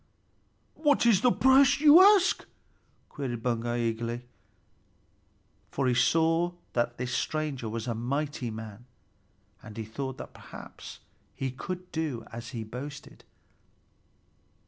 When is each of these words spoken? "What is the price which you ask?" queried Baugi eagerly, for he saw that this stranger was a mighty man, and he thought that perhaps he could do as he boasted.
"What 0.73 1.05
is 1.05 1.21
the 1.21 1.31
price 1.31 1.75
which 1.77 1.81
you 1.81 2.01
ask?" 2.01 2.45
queried 3.07 3.43
Baugi 3.43 3.77
eagerly, 3.91 4.25
for 5.69 5.87
he 5.87 5.93
saw 5.93 6.53
that 6.73 6.97
this 6.97 7.13
stranger 7.13 7.69
was 7.69 7.85
a 7.87 7.93
mighty 7.93 8.49
man, 8.49 8.85
and 9.61 9.77
he 9.77 9.85
thought 9.85 10.17
that 10.17 10.33
perhaps 10.33 11.01
he 11.35 11.51
could 11.51 11.91
do 11.91 12.25
as 12.31 12.49
he 12.49 12.63
boasted. 12.63 13.25